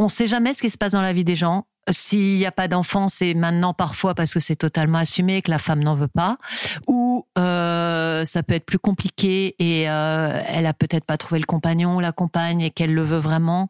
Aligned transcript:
on 0.00 0.08
sait 0.08 0.26
jamais 0.26 0.54
ce 0.54 0.62
qui 0.62 0.70
se 0.70 0.78
passe 0.78 0.92
dans 0.92 1.02
la 1.02 1.12
vie 1.12 1.24
des 1.24 1.36
gens. 1.36 1.66
S'il 1.90 2.38
n'y 2.38 2.46
a 2.46 2.52
pas 2.52 2.68
d'enfant, 2.68 3.08
c'est 3.08 3.34
maintenant 3.34 3.74
parfois 3.74 4.14
parce 4.14 4.32
que 4.32 4.40
c'est 4.40 4.56
totalement 4.56 4.98
assumé 4.98 5.42
que 5.42 5.50
la 5.50 5.58
femme 5.58 5.82
n'en 5.82 5.94
veut 5.94 6.08
pas, 6.08 6.38
ou 6.86 7.26
euh, 7.36 8.24
ça 8.24 8.42
peut 8.42 8.54
être 8.54 8.64
plus 8.64 8.78
compliqué 8.78 9.56
et 9.58 9.90
euh, 9.90 10.40
elle 10.46 10.66
a 10.66 10.72
peut-être 10.72 11.04
pas 11.04 11.18
trouvé 11.18 11.38
le 11.38 11.46
compagnon 11.46 11.96
ou 11.96 12.00
la 12.00 12.12
compagne 12.12 12.62
et 12.62 12.70
qu'elle 12.70 12.94
le 12.94 13.02
veut 13.02 13.18
vraiment, 13.18 13.68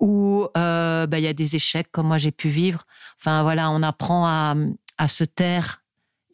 ou 0.00 0.48
euh, 0.56 1.06
bah, 1.06 1.18
il 1.18 1.24
y 1.24 1.28
a 1.28 1.32
des 1.32 1.56
échecs 1.56 1.88
comme 1.92 2.08
moi 2.08 2.18
j'ai 2.18 2.32
pu 2.32 2.48
vivre. 2.50 2.84
Enfin 3.18 3.42
voilà, 3.42 3.70
on 3.70 3.82
apprend 3.82 4.26
à, 4.26 5.08
se 5.08 5.24
taire 5.24 5.82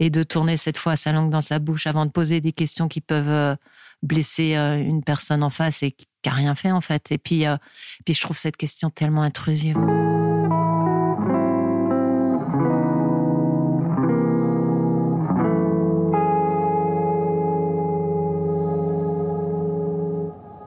et 0.01 0.11
de 0.11 0.25
tourner 0.25 0.57
cette 0.57 0.79
fois 0.79 0.97
sa 0.97 1.13
langue 1.13 1.31
dans 1.31 1.41
sa 1.41 1.61
bouche 1.61 1.87
avant 1.87 2.05
de 2.05 2.11
poser 2.11 2.41
des 2.41 2.53
questions 2.53 2.89
qui 2.89 3.01
peuvent 3.01 3.57
blesser 4.03 4.57
euh, 4.57 4.79
une 4.79 5.03
personne 5.03 5.43
en 5.43 5.51
face 5.51 5.83
et 5.83 5.93
qui 5.93 6.07
n'a 6.25 6.33
rien 6.33 6.55
fait 6.55 6.71
en 6.71 6.81
fait. 6.81 7.11
Et 7.13 7.19
puis, 7.19 7.47
euh, 7.47 7.57
puis 8.05 8.15
je 8.15 8.21
trouve 8.21 8.37
cette 8.37 8.57
question 8.57 8.91
tellement 8.91 9.23
intrusive. 9.23 9.77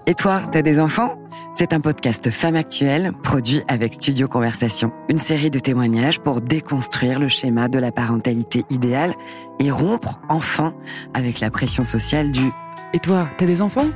Et 0.10 0.16
toi, 0.16 0.42
t'as 0.52 0.64
des 0.64 0.80
enfants? 0.80 1.20
C'est 1.54 1.72
un 1.72 1.82
podcast 1.82 2.32
Femme 2.32 2.56
Actuelle 2.56 3.12
produit 3.22 3.62
avec 3.68 3.94
Studio 3.94 4.28
Conversation. 4.28 4.92
Une 5.08 5.20
série 5.20 5.52
de 5.52 5.60
témoignages 5.60 6.20
pour 6.20 6.42
déconstruire 6.42 7.20
le 7.20 7.28
schéma 7.28 7.68
de 7.68 7.78
la 7.78 7.92
parentalité 7.92 8.64
idéale 8.72 9.14
et 9.60 9.70
rompre 9.70 10.20
enfin 10.28 10.74
avec 11.14 11.40
la 11.42 11.52
pression 11.52 11.84
sociale 11.84 12.32
du 12.32 12.50
Et 12.92 13.00
toi, 13.00 13.30
t'as 13.38 13.46
des 13.46 13.62
enfants? 13.62 13.88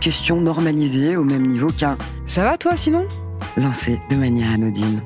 Question 0.00 0.40
normalisée 0.40 1.16
au 1.16 1.24
même 1.24 1.46
niveau 1.46 1.68
qu'un 1.68 1.96
Ça 2.26 2.44
va 2.44 2.58
toi 2.58 2.76
sinon? 2.76 3.06
Lancé 3.56 4.00
de 4.10 4.16
manière 4.16 4.52
anodine. 4.52 5.02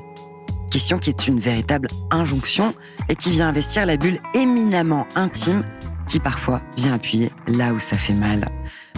Question 0.69 0.97
qui 0.97 1.09
est 1.09 1.27
une 1.27 1.39
véritable 1.39 1.87
injonction 2.11 2.73
et 3.07 3.15
qui 3.15 3.31
vient 3.31 3.47
investir 3.47 3.85
la 3.85 3.95
bulle 3.95 4.19
éminemment 4.33 5.07
intime 5.15 5.63
qui 6.05 6.19
parfois 6.19 6.61
vient 6.75 6.95
appuyer 6.95 7.31
là 7.47 7.71
où 7.73 7.79
ça 7.79 7.97
fait 7.97 8.13
mal. 8.13 8.49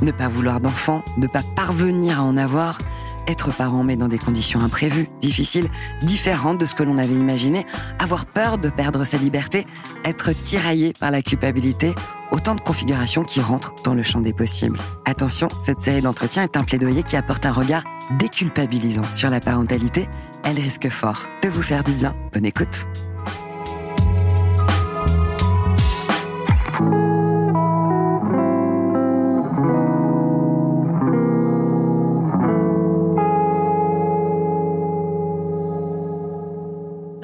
Ne 0.02 0.12
pas 0.12 0.28
vouloir 0.28 0.60
d'enfant, 0.60 1.04
ne 1.18 1.28
pas 1.28 1.44
parvenir 1.56 2.20
à 2.20 2.24
en 2.24 2.36
avoir, 2.36 2.80
être 3.28 3.56
parent 3.56 3.84
mais 3.84 3.96
dans 3.96 4.08
des 4.08 4.18
conditions 4.18 4.60
imprévues, 4.60 5.08
difficiles, 5.22 5.70
différentes 6.02 6.60
de 6.60 6.66
ce 6.66 6.74
que 6.74 6.84
l'on 6.84 6.98
avait 6.98 7.14
imaginé, 7.14 7.66
avoir 8.00 8.26
peur 8.26 8.58
de 8.58 8.70
perdre 8.70 9.04
sa 9.04 9.18
liberté, 9.18 9.66
être 10.04 10.32
tiraillé 10.32 10.94
par 11.00 11.12
la 11.12 11.22
culpabilité, 11.22 11.94
autant 12.36 12.54
de 12.54 12.62
configurations 12.62 13.24
qui 13.24 13.40
rentrent 13.40 13.74
dans 13.84 13.94
le 13.94 14.04
champ 14.04 14.20
des 14.20 14.34
possibles. 14.34 14.78
Attention, 15.06 15.48
cette 15.64 15.80
série 15.80 16.02
d'entretiens 16.02 16.44
est 16.44 16.58
un 16.58 16.64
plaidoyer 16.64 17.02
qui 17.02 17.16
apporte 17.16 17.46
un 17.46 17.54
regard 17.54 17.84
déculpabilisant 18.20 19.14
sur 19.14 19.30
la 19.30 19.40
parentalité. 19.40 20.08
Elle 20.44 20.60
risque 20.60 20.90
fort 20.90 21.28
de 21.42 21.50
vous 21.50 21.64
faire 21.64 21.84
du 21.84 21.94
bien. 21.94 22.14
Bonne 22.34 22.46
écoute. 22.46 22.86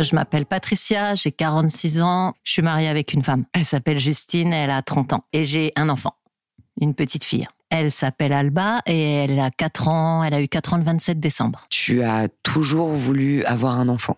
Je 0.01 0.15
m'appelle 0.15 0.47
Patricia, 0.47 1.13
j'ai 1.13 1.31
46 1.31 2.01
ans, 2.01 2.33
je 2.43 2.53
suis 2.53 2.61
mariée 2.63 2.87
avec 2.87 3.13
une 3.13 3.23
femme. 3.23 3.45
Elle 3.53 3.65
s'appelle 3.65 3.99
Justine, 3.99 4.51
elle 4.51 4.71
a 4.71 4.81
30 4.81 5.13
ans. 5.13 5.25
Et 5.31 5.45
j'ai 5.45 5.73
un 5.75 5.89
enfant, 5.89 6.15
une 6.79 6.95
petite 6.95 7.23
fille. 7.23 7.45
Elle 7.69 7.91
s'appelle 7.91 8.33
Alba 8.33 8.81
et 8.87 8.99
elle 9.25 9.39
a 9.39 9.51
4 9.51 9.87
ans, 9.87 10.23
elle 10.23 10.33
a 10.33 10.41
eu 10.41 10.47
4 10.47 10.73
ans 10.73 10.77
le 10.77 10.83
27 10.83 11.19
décembre. 11.19 11.67
Tu 11.69 12.01
as 12.03 12.29
toujours 12.41 12.89
voulu 12.89 13.45
avoir 13.45 13.79
un 13.79 13.89
enfant? 13.89 14.17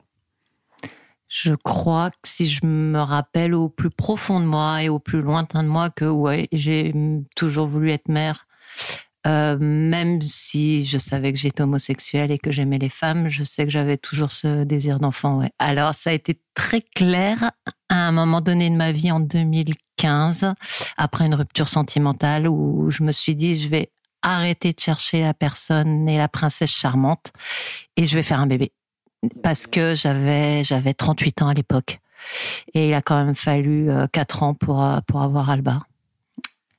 Je 1.27 1.53
crois 1.53 2.11
que 2.11 2.29
si 2.29 2.47
je 2.47 2.65
me 2.65 2.99
rappelle 2.99 3.53
au 3.53 3.67
plus 3.67 3.89
profond 3.89 4.39
de 4.39 4.45
moi 4.45 4.83
et 4.83 4.89
au 4.89 4.99
plus 4.99 5.21
lointain 5.21 5.63
de 5.63 5.67
moi 5.67 5.89
que 5.89 6.05
ouais, 6.05 6.47
j'ai 6.53 6.93
toujours 7.35 7.67
voulu 7.67 7.91
être 7.91 8.07
mère. 8.07 8.47
Euh, 9.25 9.57
même 9.59 10.21
si 10.21 10.83
je 10.83 10.97
savais 10.97 11.31
que 11.31 11.39
j'étais 11.39 11.61
homosexuelle 11.61 12.31
et 12.31 12.37
que 12.37 12.51
j'aimais 12.51 12.77
les 12.77 12.89
femmes, 12.89 13.29
je 13.29 13.43
sais 13.43 13.63
que 13.63 13.71
j'avais 13.71 13.97
toujours 13.97 14.31
ce 14.31 14.65
désir 14.65 14.99
d'enfant. 14.99 15.39
Ouais. 15.39 15.51
Alors 15.59 15.95
ça 15.95 16.09
a 16.09 16.13
été 16.13 16.41
très 16.53 16.81
clair 16.81 17.51
à 17.87 17.95
un 17.95 18.11
moment 18.11 18.41
donné 18.41 18.69
de 18.69 18.75
ma 18.75 18.91
vie 18.91 19.11
en 19.11 19.21
2015, 19.21 20.53
après 20.97 21.25
une 21.25 21.35
rupture 21.35 21.69
sentimentale 21.69 22.49
où 22.49 22.89
je 22.89 23.03
me 23.03 23.13
suis 23.13 23.35
dit 23.35 23.55
je 23.55 23.69
vais 23.69 23.91
arrêter 24.23 24.73
de 24.73 24.79
chercher 24.79 25.21
la 25.21 25.33
personne 25.33 26.09
et 26.09 26.17
la 26.17 26.27
princesse 26.27 26.71
charmante 26.71 27.31
et 27.95 28.05
je 28.05 28.15
vais 28.15 28.23
faire 28.23 28.41
un 28.41 28.47
bébé 28.47 28.73
parce 29.41 29.67
que 29.67 29.95
j'avais 29.95 30.65
j'avais 30.65 30.93
38 30.93 31.43
ans 31.43 31.47
à 31.47 31.53
l'époque 31.53 31.99
et 32.73 32.89
il 32.89 32.93
a 32.93 33.01
quand 33.01 33.23
même 33.23 33.35
fallu 33.35 33.89
euh, 33.89 34.07
4 34.11 34.43
ans 34.43 34.53
pour 34.53 34.83
euh, 34.83 34.99
pour 35.07 35.21
avoir 35.21 35.49
Alba. 35.49 35.81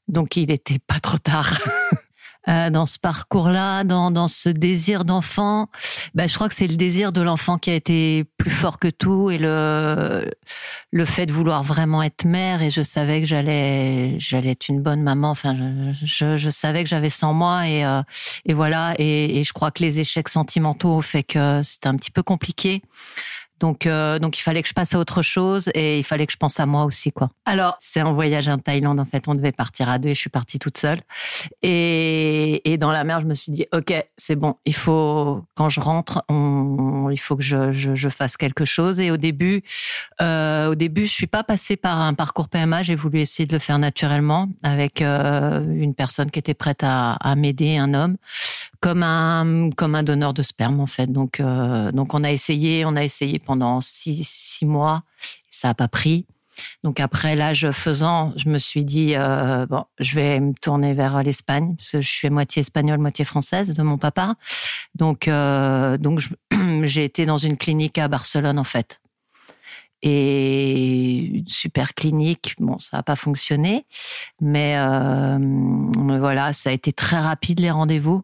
Donc 0.09 0.37
il 0.37 0.50
était 0.50 0.78
pas 0.78 1.00
trop 1.00 1.19
tard. 1.19 1.59
Euh, 2.47 2.69
dans 2.69 2.84
ce 2.84 2.99
parcours-là, 2.99 3.84
dans, 3.84 4.10
dans 4.10 4.28
ce 4.28 4.50
désir 4.50 5.06
d'enfant, 5.06 5.69
ben, 6.15 6.28
je 6.28 6.34
crois 6.34 6.49
que 6.49 6.55
c'est 6.55 6.66
le 6.66 6.77
désir 6.77 7.10
de 7.10 7.22
l'enfant 7.22 7.56
qui 7.56 7.71
a 7.71 7.75
été 7.75 8.25
plus 8.37 8.50
fort 8.50 8.78
que 8.78 8.88
tout 8.88 9.31
et 9.31 9.38
le 9.38 10.31
le 10.93 11.04
fait 11.06 11.25
de 11.25 11.33
vouloir 11.33 11.62
vraiment 11.62 12.03
être 12.03 12.27
mère 12.27 12.62
et 12.62 12.71
je 12.71 12.83
savais 12.83 13.21
que 13.21 13.27
j'allais 13.27 14.19
j'allais 14.19 14.50
être 14.50 14.69
une 14.69 14.83
bonne 14.83 15.03
maman. 15.03 15.31
Enfin, 15.31 15.54
je, 15.54 16.04
je, 16.04 16.37
je 16.37 16.50
savais 16.50 16.84
que 16.84 16.91
j'avais 16.91 17.10
ça 17.10 17.28
en 17.28 17.33
moi 17.33 17.66
et 17.66 17.84
euh, 17.84 18.03
et 18.44 18.53
voilà 18.53 18.94
et, 18.99 19.41
et 19.41 19.44
je 19.44 19.53
crois 19.54 19.71
que 19.71 19.83
les 19.83 20.00
échecs 20.00 20.28
sentimentaux 20.28 20.91
ont 20.91 21.03
fait 21.03 21.22
que 21.22 21.62
c'était 21.62 21.88
un 21.88 21.97
petit 21.97 22.10
peu 22.10 22.22
compliqué. 22.22 22.83
Donc, 23.65 23.87
euh, 23.87 24.19
donc 24.19 24.39
il 24.39 24.43
fallait 24.43 24.63
que 24.63 24.69
je 24.69 24.75
passe 24.75 24.95
à 24.95 24.99
autre 24.99 25.23
chose 25.23 25.71
et 25.73 25.99
il 25.99 26.05
fallait 26.05 26.27
que 26.27 26.33
je 26.35 26.37
pense 26.37 26.61
à 26.61 26.67
moi 26.67 26.85
aussi, 26.85 27.13
quoi. 27.13 27.31
Alors, 27.47 27.79
c'est 27.81 28.01
un 28.01 28.13
voyage 28.13 28.47
en 28.47 28.59
Thaïlande, 28.59 29.01
en 29.01 29.07
fait. 29.07 29.27
On 29.27 29.35
devait 29.35 29.53
partir 29.53 29.89
à 29.89 29.99
deux 29.99 30.11
et 30.11 30.15
je 30.15 30.21
suis 30.21 30.29
partie 30.29 30.59
toute 30.59 30.77
seule. 30.77 30.99
Et, 31.63 32.71
et 32.71 32.77
dans 32.77 32.93
la 32.93 33.05
mer, 33.05 33.23
je 33.23 33.25
me 33.25 33.33
suis 33.33 33.53
dit, 33.53 33.65
OK, 33.73 33.95
c'est 34.19 34.37
bon. 34.37 34.57
Il 34.67 34.75
faut, 34.75 35.43
quand 35.55 35.71
je 35.71 35.81
rentre, 35.81 36.23
on, 36.29 37.09
il 37.11 37.17
faut 37.17 37.37
que 37.37 37.43
je, 37.43 37.73
je, 37.73 37.95
je 37.95 38.09
fasse 38.11 38.37
quelque 38.37 38.67
chose. 38.67 39.01
Et 39.01 39.11
au 39.11 39.17
début, 39.17 39.63
euh, 40.21 40.69
au 40.69 40.75
début, 40.75 41.07
je 41.07 41.13
suis 41.13 41.27
pas 41.27 41.43
passée 41.43 41.77
par 41.77 41.99
un 42.03 42.13
parcours 42.13 42.51
PMA. 42.51 42.83
J'ai 42.83 42.97
voulu 42.97 43.21
essayer 43.21 43.47
de 43.47 43.55
le 43.55 43.61
faire 43.61 43.79
naturellement 43.79 44.51
avec 44.63 45.01
euh, 45.01 45.65
une 45.75 45.95
personne 45.95 46.31
qui 46.31 46.39
était 46.39 46.53
prête 46.53 46.83
à, 46.83 47.13
à 47.15 47.35
m'aider, 47.35 47.79
un 47.79 47.95
homme 47.95 48.19
comme 48.84 49.03
un 49.03 49.71
comme 49.71 49.95
un 49.95 50.03
donneur 50.03 50.34
de 50.34 50.43
sperme 50.43 50.78
en 50.78 50.87
fait. 50.87 51.06
Donc 51.06 51.41
euh, 51.41 51.91
donc 51.91 52.12
on 52.12 52.22
a 52.22 52.31
essayé, 52.31 52.84
on 52.84 52.97
a 52.97 53.03
essayé 53.03 53.39
pendant 53.39 53.81
six 53.81 54.28
six 54.28 54.67
mois, 54.67 55.05
ça 55.50 55.71
a 55.71 55.75
pas 55.75 55.89
pris. 55.89 56.27
Donc 56.83 57.00
après 57.00 57.34
l'âge 57.34 57.71
faisant, 57.71 58.34
je 58.37 58.50
me 58.50 58.59
suis 58.59 58.84
dit 58.84 59.15
euh, 59.17 59.65
bon, 59.65 59.84
je 60.00 60.15
vais 60.17 60.39
me 60.39 60.53
tourner 60.53 60.93
vers 60.93 61.22
l'Espagne 61.22 61.77
parce 61.78 61.93
que 61.93 62.03
je 62.03 62.09
suis 62.11 62.28
moitié 62.28 62.61
espagnole, 62.61 62.99
moitié 62.99 63.25
française 63.25 63.72
de 63.72 63.83
mon 63.83 63.97
papa. 63.97 64.34
Donc 64.95 65.28
euh, 65.28 65.97
donc 65.97 66.21
j'ai 66.83 67.05
été 67.05 67.25
dans 67.25 67.39
une 67.39 67.56
clinique 67.56 67.97
à 67.97 68.09
Barcelone 68.09 68.59
en 68.59 68.65
fait. 68.65 69.01
Et 70.03 71.39
une 71.39 71.49
super 71.49 71.95
clinique, 71.95 72.55
bon, 72.59 72.78
ça 72.78 72.99
n'a 72.99 73.03
pas 73.03 73.16
fonctionné, 73.16 73.87
mais 74.43 74.77
voilà, 75.97 76.53
ça 76.53 76.69
a 76.69 76.72
été 76.75 76.93
très 76.93 77.19
rapide 77.19 77.61
les 77.61 77.71
rendez-vous. 77.71 78.22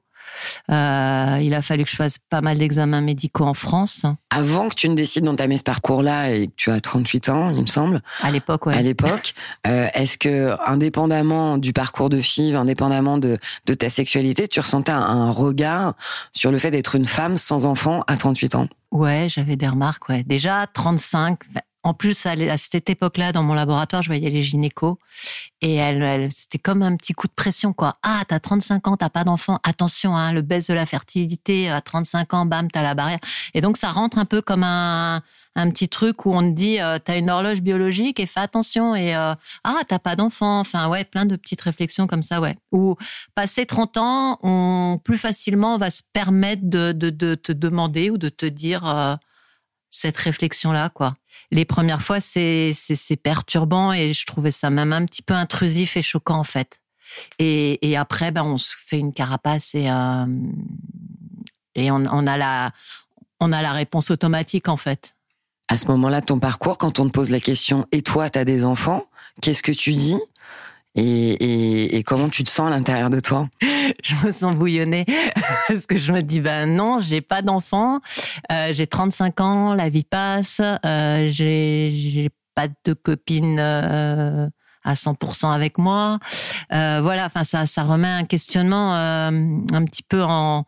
Euh, 0.71 1.39
il 1.43 1.55
a 1.55 1.63
fallu 1.63 1.85
que 1.85 1.91
je 1.91 1.97
fasse 1.97 2.19
pas 2.19 2.41
mal 2.41 2.59
d'examens 2.59 3.01
médicaux 3.01 3.45
en 3.45 3.55
France. 3.55 4.07
Avant 4.31 4.69
que 4.69 4.75
tu 4.75 4.89
ne 4.89 4.95
décides 4.95 5.25
d'entamer 5.25 5.57
ce 5.57 5.63
parcours-là 5.65 6.31
et 6.31 6.49
que 6.49 6.53
tu 6.57 6.71
as 6.71 6.81
38 6.81 7.29
ans, 7.29 7.51
il 7.51 7.61
me 7.63 7.67
semble, 7.67 8.03
À 8.23 8.31
l'époque, 8.31 8.67
ouais. 8.67 8.75
à 8.77 8.83
l'époque, 8.83 9.35
euh, 9.67 9.89
est-ce 9.95 10.19
que, 10.19 10.57
indépendamment 10.67 11.59
du 11.59 11.73
parcours 11.73 12.09
de 12.09 12.21
FIV, 12.21 12.57
indépendamment 12.57 13.19
de, 13.19 13.39
de 13.67 13.75
ta 13.75 13.91
sexualité, 13.91 14.49
tu 14.49 14.61
ressentais 14.61 14.93
un, 14.93 15.01
un 15.01 15.31
regard 15.31 15.95
sur 16.33 16.51
le 16.51 16.59
fait 16.59 16.71
d'être 16.71 16.95
une 16.95 17.07
femme 17.07 17.39
sans 17.39 17.67
enfant 17.67 18.05
à 18.07 18.17
38 18.17 18.55
ans? 18.55 18.69
Ouais, 18.91 19.27
j'avais 19.29 19.57
des 19.57 19.69
remarques, 19.69 20.09
ouais. 20.09 20.25
Déjà, 20.25 20.67
35. 20.73 21.39
En 21.83 21.95
plus, 21.95 22.27
à 22.27 22.57
cette 22.59 22.91
époque-là, 22.91 23.33
dans 23.33 23.43
mon 23.43 23.55
laboratoire, 23.55 24.03
je 24.03 24.09
voyais 24.09 24.29
les 24.29 24.43
gynécos. 24.43 24.97
Et 25.63 25.81
c'était 26.31 26.59
comme 26.59 26.83
un 26.83 26.95
petit 26.97 27.15
coup 27.15 27.27
de 27.27 27.33
pression, 27.33 27.73
quoi. 27.73 27.97
Ah, 28.03 28.23
t'as 28.29 28.39
35 28.39 28.87
ans, 28.89 28.97
t'as 28.99 29.09
pas 29.09 29.25
d'enfant. 29.25 29.59
Attention, 29.63 30.15
hein, 30.15 30.33
le 30.33 30.43
baisse 30.43 30.67
de 30.67 30.75
la 30.75 30.85
fertilité, 30.85 31.71
à 31.71 31.81
35 31.81 32.35
ans, 32.35 32.45
bam, 32.45 32.71
t'as 32.71 32.83
la 32.83 32.95
barrière. 32.95 33.19
Et 33.55 33.63
donc, 33.63 33.79
ça 33.79 33.91
rentre 33.91 34.19
un 34.19 34.27
peu 34.27 34.43
comme 34.43 34.63
un, 34.63 35.23
petit 35.55 35.89
truc 35.89 36.27
où 36.27 36.35
on 36.35 36.43
te 36.43 36.55
dit, 36.55 36.81
euh, 36.81 36.99
t'as 36.99 37.19
une 37.19 37.31
horloge 37.31 37.63
biologique 37.63 38.21
et 38.21 38.27
fais 38.27 38.41
attention. 38.41 38.95
Et, 38.95 39.15
euh, 39.17 39.35
ah, 39.65 39.81
t'as 39.89 39.99
pas 39.99 40.17
d'enfant. 40.17 40.61
Enfin, 40.61 40.89
ouais, 40.89 41.05
plein 41.05 41.25
de 41.25 41.37
petites 41.37 41.63
réflexions 41.63 42.07
comme 42.07 42.23
ça, 42.23 42.43
ouais. 42.43 42.57
Ou, 42.73 42.97
passé 43.35 43.65
30 43.65 43.97
ans, 43.97 44.39
on, 44.43 44.99
plus 45.03 45.19
facilement, 45.19 45.77
on 45.77 45.79
va 45.79 45.91
se 45.91 46.03
permettre 46.13 46.63
de, 46.65 46.93
te 46.93 47.53
demander 47.53 48.11
ou 48.11 48.19
de 48.19 48.29
te 48.29 48.47
dire, 48.47 48.87
euh, 48.87 49.15
cette 49.91 50.17
réflexion-là, 50.17 50.91
quoi. 50.91 51.17
Les 51.51 51.65
premières 51.65 52.03
fois, 52.03 52.21
c'est 52.21 52.73
perturbant 53.23 53.93
et 53.93 54.13
je 54.13 54.25
trouvais 54.25 54.51
ça 54.51 54.71
même 54.71 54.93
un 54.93 55.05
petit 55.05 55.23
peu 55.23 55.35
intrusif 55.35 55.97
et 55.97 56.03
choquant 56.03 56.39
en 56.39 56.45
fait. 56.45 56.81
Et, 57.39 57.97
après, 57.97 58.31
ben 58.31 58.45
on 58.45 58.57
se 58.57 58.75
fait 58.79 58.99
une 58.99 59.13
carapace 59.13 59.75
et 59.75 59.91
euh, 59.91 60.27
et 61.75 61.91
on, 61.91 62.05
a 62.05 62.37
la 62.37 62.71
on 63.41 63.53
a 63.53 63.63
la 63.63 63.73
réponse 63.73 64.11
automatique 64.11 64.69
en 64.69 64.77
fait. 64.77 65.15
À 65.69 65.79
ce 65.79 65.87
moment-là 65.87 66.21
ton 66.21 66.39
parcours, 66.39 66.79
quand 66.79 66.99
on 67.01 67.07
te 67.07 67.13
pose 67.13 67.31
la 67.31 67.41
question 67.41 67.87
et 67.91 68.03
toi, 68.03 68.31
tu 68.31 68.39
as 68.39 68.45
des 68.45 68.65
enfants, 68.65 69.05
qu'est-ce 69.41 69.63
que 69.63 69.73
tu 69.73 69.93
dis? 69.93 70.19
Et, 70.97 72.03
comment 72.07 72.29
tu 72.29 72.45
te 72.45 72.51
sens 72.51 72.69
à 72.69 72.71
l'intérieur 72.71 73.11
de 73.11 73.21
toi? 73.21 73.49
Je 74.05 74.27
me 74.27 74.33
sens 74.33 74.55
bouillonnée 74.55 75.05
parce 75.69 75.87
que 75.87 75.99
je 75.99 76.13
me 76.13 76.23
dis 76.23 76.41
ben 76.41 76.67
non, 76.67 77.01
j'ai 77.01 77.21
pas 77.21 77.43
d'enfants, 77.43 77.99
euh, 78.51 78.73
j'ai 78.73 78.87
35 78.87 79.41
ans, 79.41 79.75
la 79.75 79.89
vie 79.89 80.05
passe, 80.05 80.61
euh, 80.61 81.29
j'ai 81.31 82.31
pas 82.55 82.69
de 82.85 82.93
copine 82.93 83.59
euh, 83.59 84.49
à 84.85 84.95
100% 84.95 85.53
avec 85.53 85.77
moi. 85.77 86.19
Euh, 86.73 87.01
voilà, 87.03 87.27
enfin 87.27 87.45
ça 87.45 87.67
ça 87.67 87.83
remet 87.83 88.09
un 88.09 88.25
questionnement 88.25 88.95
un 88.95 89.85
petit 89.85 90.05
peu 90.05 90.23
en 90.23 90.65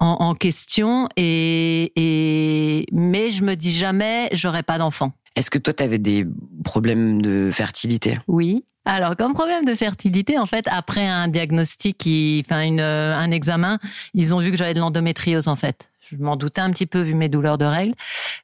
en, 0.00 0.34
question 0.34 1.08
et, 1.16 1.92
et 1.96 2.86
mais 2.92 3.30
je 3.30 3.42
me 3.42 3.54
dis 3.54 3.72
jamais 3.72 4.28
j'aurai 4.32 4.62
pas 4.62 4.78
d'enfant. 4.78 5.12
Est-ce 5.36 5.50
que 5.50 5.58
toi 5.58 5.72
tu 5.72 5.82
avais 5.82 5.98
des 5.98 6.26
problèmes 6.64 7.22
de 7.22 7.50
fertilité? 7.52 8.18
Oui. 8.26 8.64
Alors, 8.90 9.16
comme 9.16 9.34
problème 9.34 9.66
de 9.66 9.74
fertilité, 9.74 10.38
en 10.38 10.46
fait, 10.46 10.66
après 10.70 11.06
un 11.06 11.28
diagnostic, 11.28 11.98
qui, 11.98 12.42
enfin 12.42 12.62
une, 12.62 12.80
un 12.80 13.30
examen, 13.30 13.78
ils 14.14 14.34
ont 14.34 14.38
vu 14.38 14.50
que 14.50 14.56
j'avais 14.56 14.72
de 14.72 14.80
l'endométriose, 14.80 15.46
en 15.46 15.56
fait. 15.56 15.90
Je 16.10 16.16
m'en 16.16 16.36
doutais 16.36 16.62
un 16.62 16.70
petit 16.70 16.86
peu 16.86 17.00
vu 17.00 17.12
mes 17.12 17.28
douleurs 17.28 17.58
de 17.58 17.66
règles, 17.66 17.92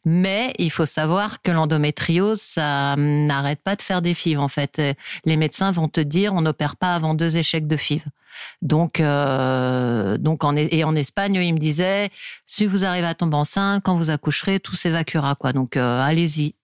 mais 0.05 0.53
il 0.59 0.71
faut 0.71 0.85
savoir 0.85 1.41
que 1.41 1.51
l'endométriose, 1.51 2.43
ça 2.43 2.95
n'arrête 2.99 3.63
pas 3.63 3.75
de 3.75 3.81
faire 3.81 4.03
des 4.03 4.13
fives. 4.13 4.39
En 4.39 4.49
fait, 4.49 4.83
les 5.25 5.39
médecins 5.39 5.71
vont 5.71 5.89
te 5.89 6.03
dire, 6.03 6.35
on 6.35 6.43
n'opère 6.43 6.77
pas 6.77 6.95
avant 6.95 7.15
deux 7.15 7.39
échecs 7.39 7.67
de 7.67 7.79
fives. 7.79 8.05
Donc, 8.61 9.01
euh, 9.01 10.19
donc 10.19 10.45
en, 10.45 10.57
et 10.57 10.85
en 10.85 10.95
Espagne, 10.95 11.37
ils 11.37 11.55
me 11.55 11.59
disaient, 11.59 12.11
si 12.45 12.67
vous 12.67 12.85
arrivez 12.85 13.07
à 13.07 13.15
tomber 13.15 13.37
enceinte, 13.37 13.83
quand 13.83 13.97
vous 13.97 14.11
accoucherez, 14.11 14.61
tout 14.61 14.77
s'évacuera, 14.77 15.37
quoi. 15.37 15.55
Donc, 15.55 15.79
euh, 15.79 16.03
allez-y. 16.03 16.55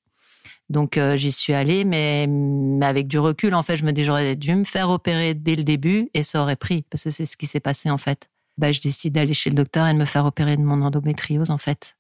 Donc, 0.71 0.97
euh, 0.97 1.17
j'y 1.17 1.33
suis 1.33 1.53
allée, 1.53 1.85
mais, 1.85 2.27
mais, 2.29 2.87
avec 2.87 3.09
du 3.09 3.19
recul, 3.19 3.55
en 3.55 3.63
fait, 3.63 3.77
je 3.77 3.85
me 3.85 3.93
dis, 3.93 4.05
j'aurais 4.05 4.37
dû 4.37 4.55
me 4.55 4.65
faire 4.65 4.89
opérer 4.89 5.35
dès 5.35 5.57
le 5.57 5.65
début 5.65 6.09
et 6.15 6.23
ça 6.23 6.41
aurait 6.41 6.57
pris, 6.57 6.85
parce 6.89 7.05
que 7.05 7.11
c'est 7.11 7.27
ce 7.27 7.37
qui 7.37 7.47
s'est 7.47 7.61
passé, 7.61 7.91
en 7.91 7.99
fait. 7.99 8.31
Bah, 8.57 8.71
je 8.71 8.81
décide 8.81 9.15
d'aller 9.15 9.35
chez 9.35 9.51
le 9.51 9.57
docteur 9.57 9.89
et 9.89 9.93
de 9.93 9.99
me 9.99 10.05
faire 10.05 10.25
opérer 10.25 10.57
de 10.57 10.63
mon 10.63 10.81
endométriose, 10.83 11.51
en 11.51 11.59
fait. 11.59 11.97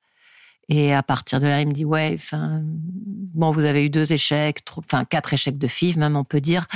Et 0.71 0.95
à 0.95 1.03
partir 1.03 1.41
de 1.41 1.49
là, 1.49 1.61
il 1.61 1.67
me 1.67 1.73
dit 1.73 1.85
ouais, 1.85 2.13
enfin 2.15 2.61
bon, 2.63 3.51
vous 3.51 3.65
avez 3.65 3.85
eu 3.85 3.91
deux 3.91 4.13
échecs, 4.13 4.61
enfin 4.79 5.05
quatre 5.05 5.35
échecs 5.35 5.59
de 5.59 5.67
FIV 5.67 5.99
même, 5.99 6.15
on 6.15 6.23
peut 6.23 6.41
dire. 6.41 6.67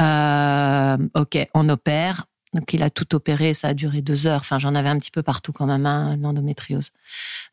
Euh, 0.00 0.96
ok, 1.16 1.48
on 1.52 1.68
opère. 1.68 2.26
Donc 2.52 2.74
il 2.74 2.82
a 2.82 2.90
tout 2.90 3.14
opéré, 3.14 3.54
ça 3.54 3.68
a 3.68 3.74
duré 3.74 4.02
deux 4.02 4.26
heures. 4.26 4.40
Enfin 4.40 4.58
j'en 4.58 4.74
avais 4.74 4.90
un 4.90 4.98
petit 4.98 5.10
peu 5.10 5.22
partout 5.22 5.52
quand 5.52 5.66
même, 5.66 5.86
hein, 5.86 6.18
endométriose. 6.22 6.90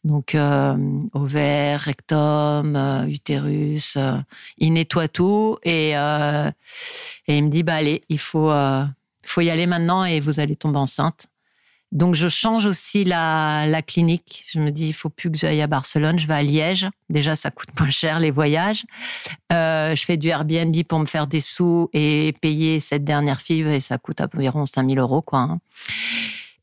Donc 0.03 0.35
euh, 0.35 0.77
ovaire, 1.13 1.79
rectum, 1.79 2.75
euh, 2.75 3.05
utérus, 3.05 3.95
euh, 3.97 4.17
il 4.57 4.73
nettoie 4.73 5.07
tout 5.07 5.57
et 5.63 5.91
et 5.91 7.37
il 7.37 7.43
me 7.43 7.49
dit 7.49 7.63
bah 7.63 7.75
allez, 7.75 8.03
il 8.09 8.19
faut 8.19 8.51
faut 9.23 9.41
y 9.41 9.49
aller 9.49 9.67
maintenant 9.67 10.03
et 10.03 10.19
vous 10.19 10.39
allez 10.39 10.55
tomber 10.55 10.79
enceinte. 10.79 11.28
Donc 11.91 12.15
je 12.15 12.27
change 12.27 12.65
aussi 12.65 13.03
la, 13.03 13.65
la 13.67 13.81
clinique. 13.81 14.45
Je 14.49 14.59
me 14.59 14.69
dis, 14.69 14.87
il 14.87 14.93
faut 14.93 15.09
plus 15.09 15.31
que 15.31 15.37
j'aille 15.37 15.61
à 15.61 15.67
Barcelone, 15.67 16.19
je 16.19 16.27
vais 16.27 16.35
à 16.35 16.43
Liège. 16.43 16.87
Déjà, 17.09 17.35
ça 17.35 17.49
coûte 17.49 17.69
moins 17.79 17.89
cher 17.89 18.19
les 18.19 18.31
voyages. 18.31 18.85
Euh, 19.51 19.95
je 19.95 20.05
fais 20.05 20.17
du 20.17 20.27
Airbnb 20.27 20.75
pour 20.87 20.99
me 20.99 21.05
faire 21.05 21.25
des 21.25 21.41
sous 21.41 21.89
et 21.93 22.33
payer 22.41 22.79
cette 22.79 23.03
dernière 23.03 23.41
fille 23.41 23.61
et 23.61 23.79
ça 23.79 23.97
coûte 23.97 24.21
environ 24.21 24.65
5000 24.65 24.99
euros, 24.99 25.21
quoi. 25.21 25.39
Hein. 25.39 25.59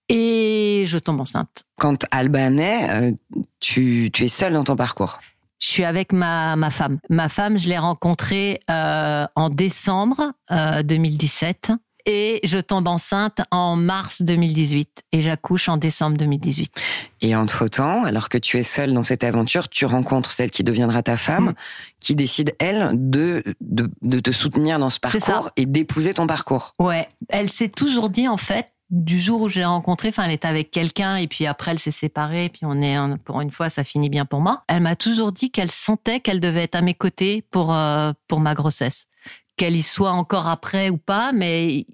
Et 0.08 0.84
je 0.86 0.98
tombe 0.98 1.20
enceinte. 1.20 1.64
Quand 1.78 2.04
Alba 2.12 2.48
naît, 2.50 2.90
euh, 2.90 3.12
tu, 3.58 4.10
tu 4.12 4.24
es 4.24 4.28
seule 4.28 4.52
dans 4.52 4.64
ton 4.64 4.76
parcours? 4.76 5.18
Je 5.58 5.68
suis 5.68 5.84
avec 5.84 6.12
ma, 6.12 6.54
ma 6.54 6.70
femme. 6.70 6.98
Ma 7.08 7.28
femme, 7.28 7.58
je 7.58 7.68
l'ai 7.68 7.78
rencontrée 7.78 8.60
euh, 8.70 9.26
en 9.34 9.48
décembre 9.48 10.32
euh, 10.50 10.82
2017 10.82 11.72
et 12.06 12.40
je 12.44 12.58
tombe 12.58 12.88
enceinte 12.88 13.40
en 13.50 13.76
mars 13.76 14.22
2018 14.22 15.02
et 15.12 15.20
j'accouche 15.20 15.68
en 15.68 15.76
décembre 15.76 16.16
2018. 16.16 16.80
Et 17.20 17.36
entre-temps, 17.36 18.04
alors 18.04 18.28
que 18.28 18.38
tu 18.38 18.58
es 18.58 18.62
seule 18.62 18.94
dans 18.94 19.02
cette 19.02 19.24
aventure, 19.24 19.68
tu 19.68 19.84
rencontres 19.84 20.30
celle 20.30 20.50
qui 20.50 20.64
deviendra 20.64 21.02
ta 21.02 21.16
femme, 21.16 21.54
qui 22.00 22.14
décide, 22.14 22.54
elle, 22.58 22.90
de, 22.94 23.42
de, 23.60 23.90
de 24.02 24.20
te 24.20 24.30
soutenir 24.30 24.78
dans 24.78 24.90
ce 24.90 25.00
parcours 25.00 25.50
et 25.56 25.66
d'épouser 25.66 26.14
ton 26.14 26.26
parcours. 26.26 26.74
Ouais, 26.78 27.08
elle 27.28 27.50
s'est 27.50 27.68
toujours 27.68 28.08
dit, 28.08 28.28
en 28.28 28.36
fait, 28.36 28.70
du 28.90 29.18
jour 29.18 29.40
où 29.42 29.48
j'ai 29.48 29.64
rencontré, 29.64 30.08
enfin, 30.08 30.24
elle 30.24 30.32
était 30.32 30.48
avec 30.48 30.70
quelqu'un 30.70 31.16
et 31.16 31.26
puis 31.26 31.46
après 31.46 31.72
elle 31.72 31.78
s'est 31.78 31.90
séparée 31.90 32.44
et 32.44 32.48
puis 32.48 32.60
on 32.62 32.80
est 32.82 32.96
pour 33.24 33.40
une 33.40 33.50
fois 33.50 33.68
ça 33.68 33.82
finit 33.82 34.08
bien 34.08 34.24
pour 34.24 34.40
moi. 34.40 34.62
Elle 34.68 34.82
m'a 34.82 34.94
toujours 34.94 35.32
dit 35.32 35.50
qu'elle 35.50 35.70
sentait 35.70 36.20
qu'elle 36.20 36.40
devait 36.40 36.62
être 36.64 36.76
à 36.76 36.82
mes 36.82 36.94
côtés 36.94 37.42
pour 37.50 37.74
euh, 37.74 38.12
pour 38.28 38.38
ma 38.38 38.54
grossesse, 38.54 39.06
qu'elle 39.56 39.76
y 39.76 39.82
soit 39.82 40.12
encore 40.12 40.46
après 40.46 40.90
ou 40.90 40.98
pas, 40.98 41.32
mais 41.32 41.86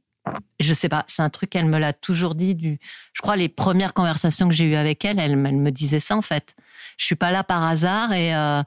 je 0.60 0.72
sais 0.72 0.88
pas, 0.88 1.04
c'est 1.08 1.22
un 1.22 1.30
truc 1.30 1.50
qu'elle 1.50 1.66
me 1.66 1.78
l'a 1.78 1.92
toujours 1.92 2.34
dit. 2.34 2.54
Du, 2.54 2.78
je 3.12 3.22
crois 3.22 3.36
les 3.36 3.48
premières 3.48 3.94
conversations 3.94 4.48
que 4.48 4.54
j'ai 4.54 4.64
eues 4.64 4.76
avec 4.76 5.04
elle, 5.04 5.18
elle, 5.18 5.36
me 5.36 5.70
disait 5.70 6.00
ça 6.00 6.16
en 6.16 6.22
fait. 6.22 6.54
Je 6.98 7.06
suis 7.06 7.14
pas 7.14 7.30
là 7.32 7.42
par 7.42 7.64
hasard 7.64 8.12
et 8.12 8.34
euh, 8.34 8.62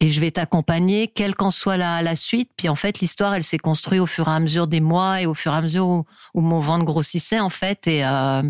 et 0.00 0.08
je 0.08 0.20
vais 0.20 0.30
t'accompagner, 0.30 1.08
quelle 1.08 1.34
qu'en 1.34 1.50
soit 1.50 1.76
la, 1.76 2.16
suite. 2.16 2.50
Puis 2.56 2.68
en 2.68 2.74
fait, 2.74 3.00
l'histoire, 3.00 3.34
elle 3.34 3.44
s'est 3.44 3.58
construite 3.58 4.00
au 4.00 4.06
fur 4.06 4.28
et 4.28 4.32
à 4.32 4.40
mesure 4.40 4.66
des 4.66 4.80
mois 4.80 5.20
et 5.20 5.26
au 5.26 5.34
fur 5.34 5.52
et 5.52 5.56
à 5.56 5.60
mesure 5.60 5.86
où, 6.34 6.40
mon 6.40 6.60
ventre 6.60 6.84
grossissait 6.84 7.40
en 7.40 7.50
fait. 7.50 7.86
Et 7.86 8.04
euh, 8.04 8.42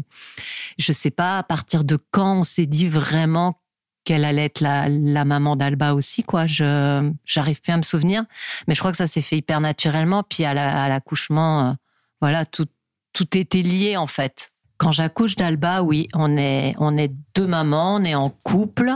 je 0.79 0.93
sais 0.93 1.11
pas 1.11 1.39
à 1.39 1.43
partir 1.43 1.85
de 1.85 1.99
quand 2.11 2.41
on 2.41 2.43
s'est 2.43 2.67
dit 2.67 2.89
vraiment 2.89 3.61
qu'elle 4.07 4.25
allait 4.25 4.47
être 4.47 4.61
la, 4.61 4.89
maman 5.25 5.57
d'Alba 5.57 5.93
aussi, 5.93 6.23
quoi. 6.23 6.47
Je 6.47 7.11
j'arrive 7.27 7.61
plus 7.61 7.73
à 7.73 7.77
me 7.77 7.83
souvenir, 7.83 8.25
mais 8.67 8.75
je 8.75 8.81
crois 8.81 8.93
que 8.93 8.97
ça 8.97 9.07
s'est 9.07 9.21
fait 9.21 9.37
hyper 9.37 9.61
naturellement. 9.61 10.23
Puis 10.23 10.45
à 10.45 10.55
l'accouchement. 10.89 11.69
Euh, 11.69 11.73
voilà, 12.21 12.47
tout, 12.47 12.67
tout 13.13 13.37
était 13.37 13.63
lié 13.63 13.97
en 13.97 14.07
fait. 14.07 14.51
Quand 14.79 14.93
j'accouche 14.93 15.37
d'Alba, 15.37 15.83
oui, 15.83 16.07
on 16.13 16.37
est, 16.37 16.75
on 16.79 16.99
est 16.99 17.11
deux 17.35 17.47
mamans, 17.47 17.97
on 17.97 18.05
est 18.05 18.15
en 18.15 18.29
couple, 18.29 18.93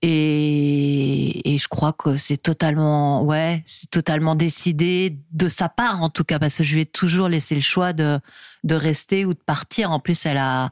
et, 0.00 1.54
et 1.54 1.58
je 1.58 1.66
crois 1.66 1.92
que 1.92 2.16
c'est 2.16 2.36
totalement, 2.36 3.24
ouais, 3.24 3.62
c'est 3.66 3.90
totalement 3.90 4.36
décidé 4.36 5.18
de 5.32 5.48
sa 5.48 5.68
part 5.68 6.02
en 6.02 6.08
tout 6.08 6.22
cas, 6.22 6.38
parce 6.38 6.58
que 6.58 6.64
je 6.64 6.74
lui 6.74 6.82
ai 6.82 6.86
toujours 6.86 7.28
laissé 7.28 7.56
le 7.56 7.60
choix 7.60 7.92
de, 7.92 8.20
de 8.62 8.74
rester 8.76 9.24
ou 9.24 9.34
de 9.34 9.40
partir. 9.40 9.90
En 9.90 9.98
plus, 9.98 10.24
elle 10.24 10.38
a 10.38 10.70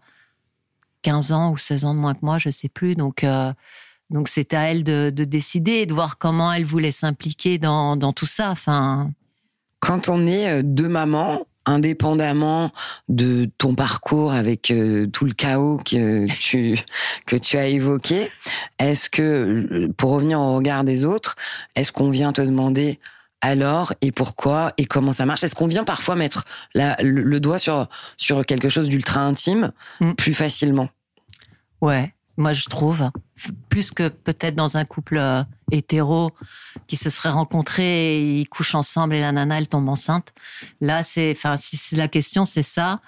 15 1.07 1.31
ans 1.31 1.53
ou 1.53 1.57
16 1.57 1.85
ans 1.85 1.95
de 1.95 2.01
moins 2.01 2.15
que 2.15 2.25
moi, 2.25 2.41
je 2.41 2.51
sais 2.51 2.69
plus, 2.69 2.97
donc. 2.97 3.23
Euh, 3.23 3.53
donc 4.09 4.29
c'est 4.29 4.55
à 4.55 4.71
elle 4.71 4.85
de, 4.85 5.11
de 5.11 5.25
décider 5.25 5.85
de 5.85 5.93
voir 5.93 6.17
comment 6.17 6.53
elle 6.53 6.65
voulait 6.65 6.93
s'impliquer 6.93 7.59
dans, 7.59 7.97
dans 7.97 8.13
tout 8.13 8.27
ça. 8.27 8.51
Enfin, 8.51 9.11
quand 9.81 10.09
on 10.09 10.29
est 10.29 10.49
euh, 10.49 10.63
deux 10.65 10.87
mamans, 10.87 11.45
indépendamment 11.65 12.71
de 13.09 13.49
ton 13.59 13.75
parcours 13.75 14.33
avec 14.33 14.71
euh, 14.71 15.09
tout 15.09 15.25
le 15.25 15.33
chaos 15.33 15.79
que 15.79 16.25
tu 16.33 16.79
que 17.27 17.35
tu 17.35 17.57
as 17.57 17.67
évoqué, 17.67 18.31
est-ce 18.79 19.11
que 19.11 19.91
pour 19.97 20.13
revenir 20.13 20.41
au 20.41 20.55
regard 20.55 20.85
des 20.85 21.05
autres, 21.05 21.35
est-ce 21.75 21.91
qu'on 21.91 22.11
vient 22.11 22.33
te 22.33 22.43
demander 22.43 23.01
alors 23.41 23.93
et 24.03 24.13
pourquoi 24.13 24.73
et 24.77 24.87
comment 24.87 25.13
ça 25.13 25.27
marche? 25.27 25.43
Est-ce 25.43 25.57
qu'on 25.57 25.67
vient 25.67 25.85
parfois 25.85 26.15
mettre 26.15 26.45
la, 26.75 26.97
le, 27.01 27.41
doigt 27.41 27.59
sur 27.59 27.89
sur 28.17 28.45
quelque 28.47 28.69
chose 28.69 28.89
d'ultra 28.89 29.21
intime 29.21 29.73
mm. 30.01 30.15
plus 30.15 30.35
facilement? 30.35 30.89
Ouais, 31.81 32.13
moi 32.37 32.53
je 32.53 32.65
trouve 32.69 33.11
plus 33.69 33.91
que 33.91 34.09
peut-être 34.09 34.55
dans 34.55 34.77
un 34.77 34.85
couple 34.85 35.19
euh, 35.73 35.77
hétéro 35.77 36.31
qui 36.87 36.97
se 36.97 37.11
seraient 37.11 37.31
rencontrés 37.31 38.17
et 38.17 38.41
ils 38.41 38.49
couchent 38.49 38.75
ensemble 38.75 39.15
et 39.15 39.21
la 39.21 39.33
nana 39.33 39.59
elle 39.59 39.69
tombe 39.69 39.89
enceinte. 39.89 40.33
Là, 40.81 41.03
c'est, 41.03 41.33
enfin, 41.37 41.57
si 41.57 41.97
la 41.97 42.09
question 42.09 42.45
c'est 42.45 42.63
ça, 42.63 43.01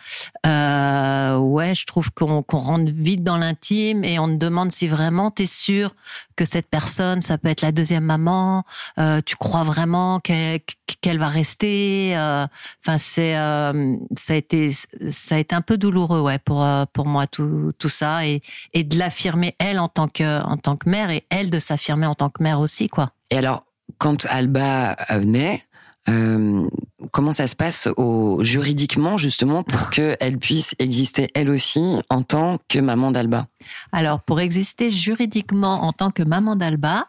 euh, 0.47 1.37
ouais, 1.37 1.75
je 1.75 1.85
trouve 1.87 2.11
qu'on 2.11 2.43
rentre 2.51 2.91
vite 2.93 3.23
dans 3.23 3.37
l'intime 3.37 4.05
et 4.05 4.19
on 4.19 4.29
te 4.29 4.35
demande 4.35 4.71
si 4.71 4.89
vraiment 4.89 5.31
t'es 5.31 5.47
sûr 5.47 5.95
que 6.37 6.45
cette 6.45 6.69
personne, 6.69 7.21
ça 7.21 7.37
peut 7.37 7.49
être 7.49 7.63
la 7.63 7.73
deuxième 7.73 8.05
maman. 8.05 8.63
Euh, 8.99 9.21
tu 9.25 9.37
crois 9.37 9.65
vraiment 9.65 10.21
qu'elle 10.21 11.19
va 11.19 11.29
rester? 11.29 12.17
Euh, 12.17 12.47
Enfin, 12.87 12.99
c'est, 12.99 13.33
ça 13.35 14.33
a 14.33 14.37
été, 14.37 14.71
ça 15.11 15.35
a 15.35 15.39
été 15.39 15.55
un 15.55 15.61
peu 15.61 15.77
douloureux, 15.77 16.21
ouais, 16.21 16.39
pour 16.39 16.67
pour 16.93 17.07
moi 17.07 17.27
tout 17.27 17.73
tout 17.79 17.89
ça 17.89 18.25
et 18.27 18.41
et 18.73 18.85
de 18.85 18.99
l'affirmer 18.99 19.55
elle 19.59 19.79
en 19.79 19.89
tant 19.89 20.09
que 20.09 20.43
en 20.43 20.57
tant 20.57 20.77
que 20.77 20.89
mère 20.89 21.11
et 21.11 21.25
elle 21.29 21.51
de 21.51 21.59
s'affirmer 21.59 22.07
en 22.07 22.15
tant 22.15 22.31
que 22.31 22.43
mère 22.43 22.48
aussi, 22.57 22.89
quoi. 22.89 23.11
Et 23.31 23.39
alors, 23.39 23.65
quand 23.99 24.27
Alba 24.27 24.97
naît, 25.25 25.61
euh, 26.09 26.67
comment 27.13 27.33
ça 27.33 27.47
se 27.47 27.57
passe 27.57 27.89
au, 27.97 28.43
juridiquement 28.43 29.19
justement 29.19 29.63
pour 29.63 29.91
qu'elle 29.91 30.39
puisse 30.39 30.75
exister 30.79 31.29
elle 31.35 31.51
aussi 31.51 31.81
en 32.09 32.23
tant 32.23 32.59
que 32.69 32.79
maman 32.79 33.11
d'Alba? 33.11 33.47
Alors 33.93 34.21
pour 34.21 34.41
exister 34.41 34.91
juridiquement 34.91 35.85
en 35.85 35.93
tant 35.93 36.11
que 36.11 36.23
maman 36.23 36.57
d'Alba, 36.57 37.09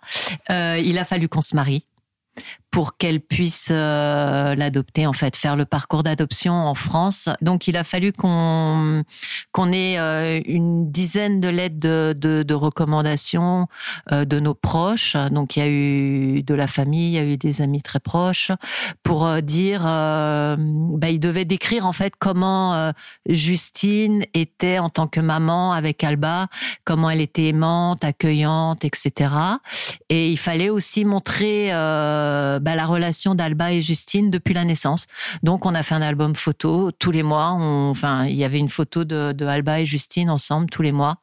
euh, 0.50 0.82
il 0.84 0.98
a 0.98 1.06
fallu 1.06 1.30
qu'on 1.30 1.42
se 1.42 1.56
marie 1.56 1.86
pour 2.72 2.98
qu'elle 2.98 3.20
puisse 3.20 3.70
euh, 3.72 4.54
l'adopter 4.56 5.08
en 5.08 5.14
fait, 5.14 5.36
faire 5.36 5.56
le 5.56 5.66
parcours 5.66 6.04
d'adoption 6.04 6.54
en 6.54 6.76
France. 6.76 7.30
Donc 7.42 7.68
il 7.68 7.76
a 7.78 7.84
fallu 7.84 8.14
qu'on 8.14 9.04
qu'on 9.52 9.72
ait 9.72 9.98
euh, 10.00 10.40
une 10.46 10.92
dizaine 10.92 11.42
de 11.42 11.50
lettres 11.50 11.80
de, 11.80 12.16
de, 12.16 12.44
de 12.44 12.54
recommandations 12.54 13.68
euh, 14.12 14.26
de 14.26 14.40
nos 14.40 14.54
proches. 14.54 15.16
Donc 15.32 15.56
il 15.56 15.60
y 15.60 15.64
a 15.64 15.70
eu 15.70 16.44
de 16.44 16.54
la 16.54 16.68
famille, 16.68 17.10
il 17.10 17.16
y 17.16 17.20
a 17.20 17.26
eu 17.26 17.38
des 17.38 17.62
amis 17.62 17.82
très 17.82 18.00
proches 18.00 18.52
pour 19.04 19.42
dire, 19.42 19.82
bah, 19.82 21.10
il 21.10 21.20
devait 21.20 21.46
décrire 21.46 21.86
en 21.86 21.94
fait 21.94 22.14
comment 22.20 22.94
Justine 23.28 24.24
était 24.34 24.78
en 24.78 24.90
tant 24.90 25.08
que 25.08 25.20
maman 25.20 25.72
avec 25.72 26.04
Alba, 26.04 26.48
comment 26.84 27.10
elle 27.10 27.22
était 27.22 27.48
aimante, 27.48 28.04
accueillante, 28.04 28.86
etc. 28.86 29.32
Et 30.10 30.32
il 30.32 30.38
fallait 30.38 30.70
aussi 30.70 31.06
montrer 31.06 31.72
bah, 32.60 32.76
la 32.76 32.86
relation 32.86 33.36
d'Alba 33.36 33.72
et 33.72 33.82
Justine 33.82 34.30
depuis 34.30 34.54
la 34.54 34.66
naissance. 34.66 35.08
Donc, 35.44 35.66
on 35.66 35.76
a 35.76 35.84
fait 35.84 35.96
un 35.96 36.02
album 36.02 36.36
photo 36.36 36.92
tous 36.92 37.12
les 37.12 37.24
mois. 37.24 37.50
enfin, 37.50 38.26
il 38.26 38.36
y 38.36 38.44
avait 38.44 38.60
une 38.60 38.70
photo 38.70 39.04
de, 39.04 39.46
Alba 39.46 39.80
et 39.82 39.86
Justine 39.86 40.30
ensemble 40.30 40.70
tous 40.70 40.82
les 40.82 40.92
mois. 40.92 41.18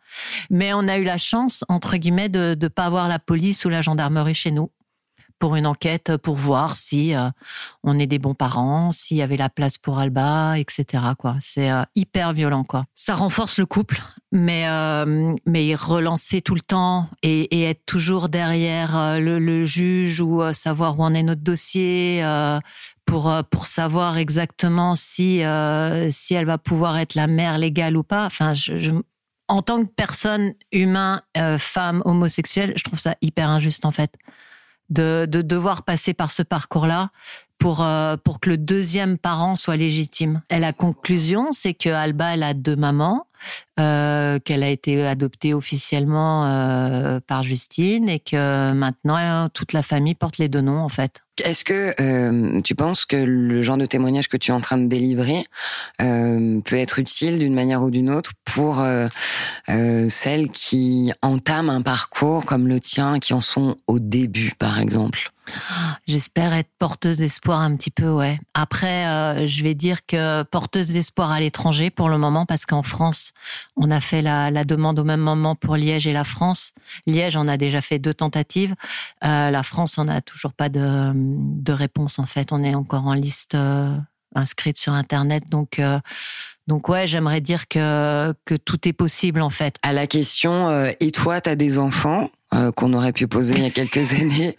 Mais 0.51 0.73
on 0.73 0.89
a 0.89 0.99
eu 0.99 1.05
la 1.05 1.19
chance, 1.19 1.65
entre 1.69 1.97
guillemets, 1.97 2.29
de 2.29 2.57
ne 2.61 2.69
pas 2.69 2.85
avoir 2.85 3.09
la 3.09 3.19
police 3.19 3.65
ou 3.65 3.69
la 3.69 3.83
gendarmerie 3.83 4.35
chez 4.35 4.51
nous 4.51 4.71
pour 5.39 5.57
une 5.57 5.67
enquête 5.67 6.17
pour 6.17 6.35
voir 6.35 6.77
si 6.77 7.15
euh, 7.15 7.29
on 7.83 7.99
est 7.99 8.07
des 8.07 8.19
bons 8.19 8.35
parents, 8.35 8.93
s'il 8.93 9.17
y 9.19 9.23
avait 9.23 9.37
la 9.37 9.51
place 9.51 9.79
pour 9.79 9.99
Alba, 9.99 10.59
etc. 10.59 11.05
C'est 11.41 11.71
euh, 11.71 11.83
hyper 11.95 12.33
violent. 12.33 12.65
Ça 12.95 13.15
renforce 13.15 13.59
le 13.59 13.67
couple, 13.67 14.03
mais 14.33 14.67
euh, 14.69 15.35
relancer 15.77 16.41
tout 16.41 16.55
le 16.55 16.61
temps 16.61 17.09
et, 17.23 17.65
être 17.67 17.85
toujours 17.87 18.29
derrière 18.29 19.19
le, 19.19 19.65
juge 19.65 20.21
ou 20.21 20.43
savoir 20.53 20.99
où 20.99 21.03
en 21.03 21.15
est 21.15 21.23
notre 21.23 21.43
dossier. 21.43 22.23
pour, 23.05 23.67
savoir 23.67 24.17
exactement 24.17 24.95
si, 24.95 25.43
si 26.11 26.35
elle 26.35 26.47
va 26.47 26.59
pouvoir 26.59 26.99
être 26.99 27.15
la 27.15 27.27
mère 27.27 27.59
légale 27.59 27.97
ou 27.97 28.03
pas. 28.03 28.27
Enfin, 28.27 28.55
en 29.49 29.63
tant 29.63 29.85
que 29.85 29.91
personne 29.91 30.55
humain, 30.73 31.23
femme, 31.59 32.03
homosexuelle, 32.05 32.73
je 32.77 32.85
trouve 32.85 32.99
ça 32.99 33.17
hyper 33.21 33.49
injuste 33.49 33.85
en 33.85 33.93
fait 33.93 34.17
de, 34.91 35.27
de 35.29 35.43
devoir 35.43 35.85
passer 35.85 36.15
par 36.15 36.31
ce 36.31 36.43
parcours-là 36.43 37.11
pour 37.59 37.83
euh, 37.83 38.17
pour 38.23 38.41
que 38.41 38.51
le 38.51 38.59
deuxième 38.59 39.19
parent 39.19 39.57
soit 39.57 39.77
légitime. 39.77 40.43
Et 40.51 40.59
la 40.59 40.73
conclusion, 40.73 41.53
c'est 41.53 41.75
que 41.75 41.89
Alba, 41.89 42.35
elle 42.35 42.43
a 42.43 42.55
deux 42.55 42.77
mamans, 42.77 43.27
euh, 43.81 44.39
qu'elle 44.39 44.63
a 44.63 44.69
été 44.69 45.07
adoptée 45.07 45.55
officiellement 45.55 46.47
euh, 46.47 47.21
par 47.27 47.43
Justine 47.43 48.09
et 48.09 48.19
que 48.19 48.73
maintenant 48.73 49.49
toute 49.49 49.73
la 49.73 49.83
famille 49.83 50.15
porte 50.15 50.39
les 50.39 50.49
deux 50.49 50.61
noms 50.61 50.81
en 50.81 50.89
fait. 50.89 51.23
Est-ce 51.45 51.65
que 51.65 52.61
tu 52.63 52.75
penses 52.75 53.05
que 53.05 53.17
le 53.17 53.61
genre 53.61 53.77
de 53.77 53.85
témoignage 53.85 54.29
que 54.29 54.39
tu 54.39 54.53
es 54.53 54.55
en 54.55 54.61
train 54.61 54.79
de 54.79 54.87
délivrer 54.87 55.45
peut 55.99 56.77
être 56.77 56.99
utile 56.99 57.39
d'une 57.39 57.53
manière 57.53 57.83
ou 57.83 57.91
d'une 57.91 58.09
autre 58.09 58.33
pour 58.47 58.83
euh, 59.69 60.09
celles 60.09 60.51
qui 60.51 61.13
entament 61.23 61.71
un 61.71 61.83
parcours 61.83 62.45
comme 62.45 62.69
le 62.69 62.81
tien, 62.81 63.19
qui 63.19 63.35
en 63.35 63.41
sont 63.41 63.77
au 63.87 63.99
début, 63.99 64.55
par 64.59 64.79
exemple 64.79 65.33
J'espère 66.09 66.53
être 66.55 66.71
porteuse 66.81 67.19
d'espoir 67.19 67.61
un 67.61 67.77
petit 67.77 67.93
peu, 67.93 68.11
ouais. 68.11 68.41
Après, 68.53 69.47
je 69.47 69.63
vais 69.63 69.75
dire 69.75 70.05
que 70.05 70.43
porteuse 70.43 70.89
d'espoir 70.89 71.31
à 71.31 71.39
l'étranger 71.39 71.89
pour 71.89 72.09
le 72.09 72.19
moment, 72.19 72.47
parce 72.47 72.67
qu'en 72.67 72.83
France, 72.83 73.31
on 73.77 73.93
a 73.93 74.01
fait 74.01 74.23
la, 74.23 74.51
la, 74.51 74.65
demande 74.65 74.99
au 74.99 75.05
même 75.05 75.21
moment 75.21 75.55
pour 75.55 75.77
Liège 75.77 76.09
et 76.09 76.13
la 76.13 76.25
France. 76.25 76.73
Liège, 77.07 77.37
on 77.37 77.47
a 77.47 77.57
déjà 77.57 77.81
fait 77.81 78.01
deux 78.01 78.13
tentatives. 78.13 78.75
la 79.23 79.63
France, 79.63 79.99
on 79.99 80.07
n'a 80.07 80.21
toujours 80.21 80.53
pas 80.53 80.69
de 80.69 81.13
de 81.67 81.73
réponses 81.73 82.19
en 82.19 82.27
fait. 82.27 82.53
On 82.53 82.63
est 82.63 82.75
encore 82.75 83.07
en 83.07 83.15
liste 83.15 83.55
euh, 83.55 83.97
inscrite 84.37 84.79
sur 84.79 84.93
internet, 84.93 85.45
donc 85.49 85.79
euh, 85.79 85.99
donc 86.67 86.89
ouais, 86.89 87.07
j'aimerais 87.07 87.41
dire 87.41 87.69
que 87.69 88.33
que 88.45 88.55
tout 88.55 88.89
est 88.89 88.93
possible 88.93 89.41
en 89.41 89.51
fait. 89.51 89.77
À 89.83 89.93
la 89.93 90.07
question 90.07 90.69
euh, 90.69 90.91
et 91.01 91.11
toi, 91.11 91.41
t'as 91.41 91.57
des 91.57 91.79
enfants 91.79 92.31
qu'on 92.77 92.95
aurait 92.95 93.13
pu 93.13 93.27
poser 93.27 93.55
il 93.55 93.65
y 93.65 93.67
a 93.67 93.71
quelques 93.71 94.13
années 94.21 94.57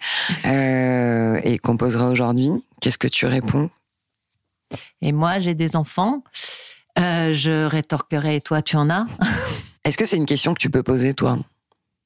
et 1.43 1.57
qu'on 1.57 1.77
posera 1.77 2.09
aujourd'hui, 2.09 2.51
qu'est-ce 2.81 2.97
que 2.97 3.07
tu 3.07 3.25
réponds? 3.25 3.69
Et 5.01 5.13
moi, 5.13 5.39
j'ai 5.39 5.55
des 5.55 5.75
enfants. 5.75 6.21
je 6.97 7.65
rétorquerai 7.65 8.35
et 8.35 8.41
toi, 8.41 8.61
tu 8.61 8.75
en 8.75 8.89
as? 8.89 9.07
Est-ce 9.83 9.97
que 9.97 10.05
c'est 10.05 10.17
une 10.17 10.25
question 10.25 10.53
que 10.53 10.59
tu 10.59 10.69
peux 10.69 10.83
poser 10.83 11.13
toi? 11.13 11.39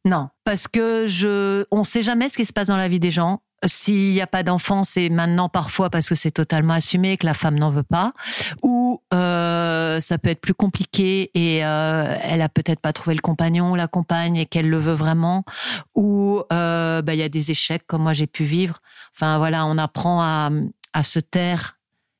Non, 0.03 0.29
parce 0.43 0.67
que 0.67 1.05
je, 1.08 1.65
on 1.70 1.84
sait 1.84 2.01
jamais 2.01 2.29
ce 2.29 2.38
qui 2.38 2.46
se 2.46 2.53
passe 2.53 2.67
dans 2.67 2.77
la 2.77 2.88
vie 2.88 3.00
des 3.00 3.12
gens. 3.12 3.41
S'il 3.63 4.12
n'y 4.12 4.22
a 4.22 4.25
pas 4.25 4.41
d'enfant, 4.41 4.84
c'est 4.84 5.10
maintenant 5.10 5.48
parfois 5.48 5.91
parce 5.91 6.10
que 6.10 6.15
c'est 6.15 6.31
totalement 6.31 6.74
assumé 6.74 7.17
que 7.17 7.27
la 7.27 7.36
femme 7.36 7.60
n'en 7.60 7.70
veut 7.70 7.84
pas, 7.84 8.13
ou 8.63 9.03
euh, 9.13 10.00
ça 10.00 10.17
peut 10.17 10.29
être 10.29 10.41
plus 10.41 10.55
compliqué 10.55 11.29
et 11.36 11.63
euh, 11.63 12.15
elle 12.24 12.41
a 12.41 12.50
peut-être 12.50 12.79
pas 12.79 12.91
trouvé 12.91 13.15
le 13.15 13.22
compagnon 13.22 13.72
ou 13.72 13.75
la 13.75 13.88
compagne 13.88 14.38
et 14.38 14.48
qu'elle 14.48 14.67
le 14.67 14.79
veut 14.79 14.96
vraiment, 14.96 15.43
ou 15.93 16.41
euh, 16.51 17.03
bah, 17.03 17.13
il 17.13 17.20
y 17.20 17.24
a 17.24 17.29
des 17.29 17.51
échecs 17.51 17.86
comme 17.86 18.01
moi 18.01 18.13
j'ai 18.13 18.25
pu 18.25 18.46
vivre. 18.46 18.81
Enfin 19.15 19.38
voilà, 19.38 19.67
on 19.67 19.77
apprend 19.77 20.24
à, 20.24 20.50
à 20.93 21.03
se 21.03 21.20
taire 21.20 21.77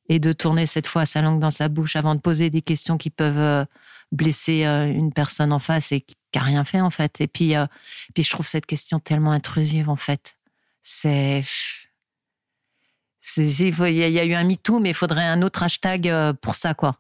et 0.10 0.20
de 0.20 0.34
tourner 0.34 0.68
cette 0.68 0.86
fois 0.86 1.08
sa 1.08 1.24
langue 1.24 1.40
dans 1.40 1.50
sa 1.50 1.70
bouche 1.70 1.96
avant 1.96 2.14
de 2.14 2.20
poser 2.20 2.52
des 2.52 2.62
questions 2.62 3.00
qui 3.00 3.10
peuvent 3.10 3.66
blesser 4.12 4.66
une 4.66 5.12
personne 5.12 5.54
en 5.54 5.60
face 5.60 5.92
et 5.92 6.02
qui 6.02 6.16
n'a 6.40 6.46
rien 6.46 6.64
fait 6.64 6.82
en 6.82 6.90
fait. 6.90 7.22
Et 7.22 7.28
puis, 7.28 7.54
puis 8.14 8.24
je 8.24 8.30
trouve 8.30 8.46
cette 8.46 8.66
question 8.66 9.00
tellement 9.00 9.32
intrusive 9.32 9.90
en 9.90 9.96
fait 9.96 10.36
c'est 10.84 11.44
il 13.34 13.94
y 13.94 14.20
a 14.20 14.26
eu 14.26 14.34
un 14.34 14.44
MeToo, 14.44 14.80
mais 14.80 14.90
il 14.90 14.96
faudrait 14.96 15.24
un 15.24 15.42
autre 15.42 15.64
hashtag 15.64 16.10
euh, 16.10 16.34
pour 16.34 16.56
ça, 16.56 16.74
quoi. 16.74 16.96